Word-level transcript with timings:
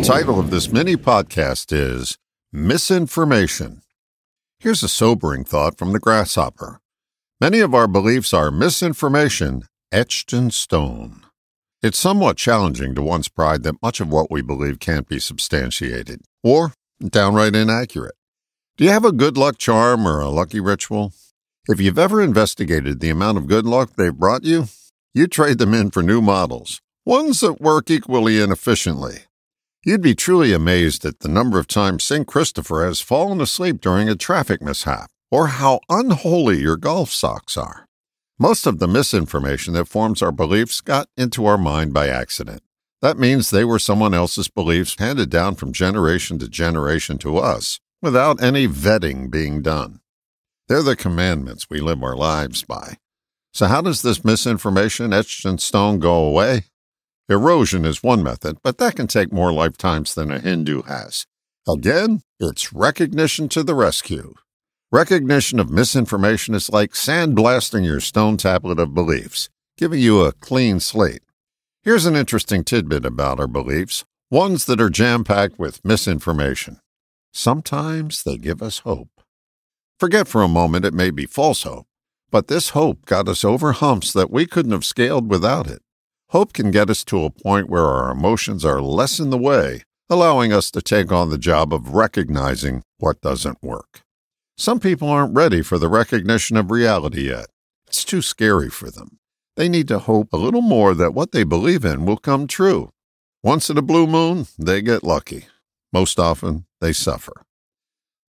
The 0.00 0.06
title 0.06 0.40
of 0.40 0.48
this 0.50 0.72
mini 0.72 0.96
podcast 0.96 1.74
is 1.74 2.16
Misinformation. 2.54 3.82
Here's 4.58 4.82
a 4.82 4.88
sobering 4.88 5.44
thought 5.44 5.76
from 5.76 5.92
the 5.92 5.98
grasshopper. 5.98 6.80
Many 7.38 7.60
of 7.60 7.74
our 7.74 7.86
beliefs 7.86 8.32
are 8.32 8.50
misinformation 8.50 9.64
etched 9.92 10.32
in 10.32 10.52
stone. 10.52 11.20
It's 11.82 11.98
somewhat 11.98 12.38
challenging 12.38 12.94
to 12.94 13.02
one's 13.02 13.28
pride 13.28 13.62
that 13.64 13.82
much 13.82 14.00
of 14.00 14.08
what 14.08 14.30
we 14.30 14.40
believe 14.40 14.80
can't 14.80 15.06
be 15.06 15.18
substantiated, 15.18 16.22
or 16.42 16.72
downright 17.06 17.54
inaccurate. 17.54 18.14
Do 18.78 18.84
you 18.84 18.90
have 18.90 19.04
a 19.04 19.12
good 19.12 19.36
luck 19.36 19.58
charm 19.58 20.08
or 20.08 20.20
a 20.20 20.30
lucky 20.30 20.60
ritual? 20.60 21.12
If 21.68 21.78
you've 21.78 21.98
ever 21.98 22.22
investigated 22.22 23.00
the 23.00 23.10
amount 23.10 23.36
of 23.36 23.48
good 23.48 23.66
luck 23.66 23.90
they've 23.96 24.16
brought 24.16 24.44
you, 24.44 24.68
you 25.12 25.26
trade 25.26 25.58
them 25.58 25.74
in 25.74 25.90
for 25.90 26.02
new 26.02 26.22
models, 26.22 26.80
ones 27.04 27.40
that 27.40 27.60
work 27.60 27.90
equally 27.90 28.40
inefficiently. 28.40 29.24
You'd 29.82 30.02
be 30.02 30.14
truly 30.14 30.52
amazed 30.52 31.06
at 31.06 31.20
the 31.20 31.28
number 31.28 31.58
of 31.58 31.66
times 31.66 32.04
St. 32.04 32.26
Christopher 32.26 32.84
has 32.84 33.00
fallen 33.00 33.40
asleep 33.40 33.80
during 33.80 34.10
a 34.10 34.14
traffic 34.14 34.60
mishap, 34.60 35.10
or 35.30 35.46
how 35.46 35.80
unholy 35.88 36.60
your 36.60 36.76
golf 36.76 37.10
socks 37.10 37.56
are. 37.56 37.86
Most 38.38 38.66
of 38.66 38.78
the 38.78 38.86
misinformation 38.86 39.72
that 39.72 39.86
forms 39.86 40.20
our 40.20 40.32
beliefs 40.32 40.82
got 40.82 41.08
into 41.16 41.46
our 41.46 41.56
mind 41.56 41.94
by 41.94 42.08
accident. 42.08 42.60
That 43.00 43.18
means 43.18 43.48
they 43.48 43.64
were 43.64 43.78
someone 43.78 44.12
else's 44.12 44.48
beliefs 44.48 44.96
handed 44.98 45.30
down 45.30 45.54
from 45.54 45.72
generation 45.72 46.38
to 46.40 46.48
generation 46.48 47.16
to 47.18 47.38
us 47.38 47.80
without 48.02 48.42
any 48.42 48.68
vetting 48.68 49.30
being 49.30 49.62
done. 49.62 50.00
They're 50.68 50.82
the 50.82 50.94
commandments 50.94 51.70
we 51.70 51.80
live 51.80 52.02
our 52.02 52.16
lives 52.16 52.64
by. 52.64 52.98
So, 53.54 53.64
how 53.64 53.80
does 53.80 54.02
this 54.02 54.24
misinformation 54.26 55.14
etched 55.14 55.46
in 55.46 55.56
stone 55.56 56.00
go 56.00 56.22
away? 56.22 56.64
Erosion 57.30 57.84
is 57.84 58.02
one 58.02 58.24
method, 58.24 58.58
but 58.64 58.78
that 58.78 58.96
can 58.96 59.06
take 59.06 59.32
more 59.32 59.52
lifetimes 59.52 60.16
than 60.16 60.32
a 60.32 60.40
Hindu 60.40 60.82
has. 60.82 61.28
Again, 61.68 62.22
it's 62.40 62.72
recognition 62.72 63.48
to 63.50 63.62
the 63.62 63.76
rescue. 63.76 64.34
Recognition 64.90 65.60
of 65.60 65.70
misinformation 65.70 66.56
is 66.56 66.70
like 66.70 66.90
sandblasting 66.90 67.84
your 67.84 68.00
stone 68.00 68.36
tablet 68.36 68.80
of 68.80 68.94
beliefs, 68.94 69.48
giving 69.78 70.00
you 70.00 70.22
a 70.22 70.32
clean 70.32 70.80
slate. 70.80 71.22
Here's 71.84 72.04
an 72.04 72.16
interesting 72.16 72.64
tidbit 72.64 73.06
about 73.06 73.38
our 73.38 73.46
beliefs, 73.46 74.04
ones 74.28 74.64
that 74.64 74.80
are 74.80 74.90
jam 74.90 75.22
packed 75.22 75.56
with 75.56 75.84
misinformation. 75.84 76.80
Sometimes 77.32 78.24
they 78.24 78.38
give 78.38 78.60
us 78.60 78.80
hope. 78.80 79.22
Forget 80.00 80.26
for 80.26 80.42
a 80.42 80.48
moment 80.48 80.84
it 80.84 80.94
may 80.94 81.12
be 81.12 81.26
false 81.26 81.62
hope, 81.62 81.86
but 82.32 82.48
this 82.48 82.70
hope 82.70 83.06
got 83.06 83.28
us 83.28 83.44
over 83.44 83.70
humps 83.70 84.12
that 84.14 84.32
we 84.32 84.46
couldn't 84.46 84.72
have 84.72 84.84
scaled 84.84 85.30
without 85.30 85.68
it. 85.68 85.80
Hope 86.30 86.52
can 86.52 86.70
get 86.70 86.88
us 86.88 87.02
to 87.06 87.24
a 87.24 87.30
point 87.30 87.68
where 87.68 87.86
our 87.86 88.12
emotions 88.12 88.64
are 88.64 88.80
less 88.80 89.18
in 89.18 89.30
the 89.30 89.38
way, 89.38 89.82
allowing 90.08 90.52
us 90.52 90.70
to 90.70 90.80
take 90.80 91.10
on 91.10 91.28
the 91.28 91.36
job 91.36 91.74
of 91.74 91.92
recognizing 91.92 92.84
what 92.98 93.20
doesn't 93.20 93.60
work. 93.64 94.02
Some 94.56 94.78
people 94.78 95.08
aren't 95.08 95.34
ready 95.34 95.60
for 95.60 95.76
the 95.76 95.88
recognition 95.88 96.56
of 96.56 96.70
reality 96.70 97.28
yet. 97.28 97.46
It's 97.88 98.04
too 98.04 98.22
scary 98.22 98.70
for 98.70 98.92
them. 98.92 99.18
They 99.56 99.68
need 99.68 99.88
to 99.88 99.98
hope 99.98 100.32
a 100.32 100.36
little 100.36 100.62
more 100.62 100.94
that 100.94 101.14
what 101.14 101.32
they 101.32 101.42
believe 101.42 101.84
in 101.84 102.06
will 102.06 102.16
come 102.16 102.46
true. 102.46 102.90
Once 103.42 103.68
in 103.68 103.76
a 103.76 103.82
blue 103.82 104.06
moon, 104.06 104.46
they 104.56 104.82
get 104.82 105.02
lucky. 105.02 105.46
Most 105.92 106.20
often, 106.20 106.64
they 106.80 106.92
suffer. 106.92 107.42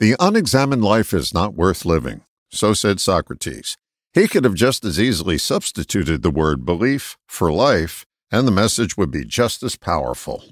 The 0.00 0.16
unexamined 0.20 0.84
life 0.84 1.14
is 1.14 1.32
not 1.32 1.54
worth 1.54 1.86
living, 1.86 2.20
so 2.50 2.74
said 2.74 3.00
Socrates. 3.00 3.78
He 4.16 4.28
could 4.28 4.44
have 4.44 4.54
just 4.54 4.82
as 4.86 4.98
easily 4.98 5.36
substituted 5.36 6.22
the 6.22 6.30
word 6.30 6.64
belief 6.64 7.18
for 7.28 7.52
life, 7.52 8.06
and 8.30 8.48
the 8.48 8.50
message 8.50 8.96
would 8.96 9.10
be 9.10 9.26
just 9.26 9.62
as 9.62 9.76
powerful. 9.76 10.42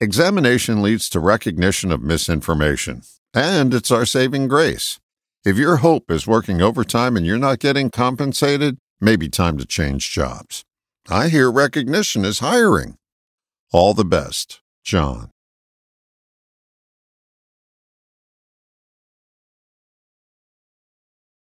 Examination 0.00 0.80
leads 0.80 1.10
to 1.10 1.20
recognition 1.20 1.92
of 1.92 2.00
misinformation, 2.00 3.02
and 3.34 3.74
it's 3.74 3.90
our 3.90 4.06
saving 4.06 4.48
grace. 4.48 5.00
If 5.44 5.58
your 5.58 5.76
hope 5.76 6.10
is 6.10 6.26
working 6.26 6.62
overtime 6.62 7.14
and 7.14 7.26
you're 7.26 7.36
not 7.36 7.58
getting 7.58 7.90
compensated, 7.90 8.78
maybe 9.02 9.28
time 9.28 9.58
to 9.58 9.66
change 9.66 10.10
jobs. 10.10 10.64
I 11.06 11.28
hear 11.28 11.52
recognition 11.52 12.24
is 12.24 12.38
hiring. 12.38 12.96
All 13.70 13.92
the 13.92 14.02
best, 14.02 14.62
John. 14.82 15.30